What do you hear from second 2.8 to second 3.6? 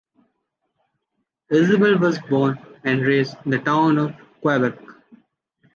and raised in the